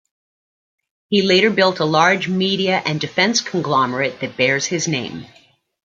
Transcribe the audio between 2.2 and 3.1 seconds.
media and